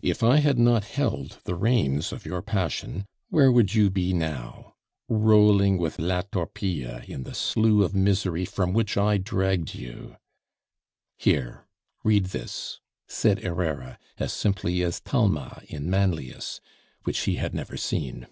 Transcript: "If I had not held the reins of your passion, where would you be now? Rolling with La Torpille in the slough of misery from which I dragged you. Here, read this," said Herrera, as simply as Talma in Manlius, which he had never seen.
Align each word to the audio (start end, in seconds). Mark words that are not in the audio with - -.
"If 0.00 0.22
I 0.22 0.38
had 0.38 0.58
not 0.58 0.82
held 0.84 1.40
the 1.44 1.54
reins 1.54 2.10
of 2.10 2.24
your 2.24 2.40
passion, 2.40 3.04
where 3.28 3.52
would 3.52 3.74
you 3.74 3.90
be 3.90 4.14
now? 4.14 4.72
Rolling 5.10 5.76
with 5.76 5.98
La 5.98 6.22
Torpille 6.22 7.02
in 7.06 7.24
the 7.24 7.34
slough 7.34 7.84
of 7.90 7.94
misery 7.94 8.46
from 8.46 8.72
which 8.72 8.96
I 8.96 9.18
dragged 9.18 9.74
you. 9.74 10.16
Here, 11.18 11.66
read 12.02 12.28
this," 12.32 12.80
said 13.06 13.42
Herrera, 13.42 13.98
as 14.16 14.32
simply 14.32 14.82
as 14.82 15.00
Talma 15.00 15.60
in 15.68 15.90
Manlius, 15.90 16.62
which 17.04 17.18
he 17.26 17.34
had 17.34 17.52
never 17.52 17.76
seen. 17.76 18.26